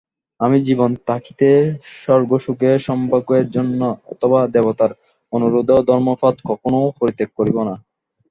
আমি 0.39 0.57
জীবন 0.67 0.91
থাকিতে 1.07 1.49
স্বর্গসুখ-সম্ভোগের 1.97 3.45
জন্য 3.55 3.81
অথবা 4.11 4.39
দেবতার 4.53 4.91
অনুরোধেও 5.33 5.79
ধর্মপথ 5.89 6.35
কখনও 6.49 6.83
পরিত্যাগ 6.99 7.29
করিব 7.37 7.57
না। 7.67 7.75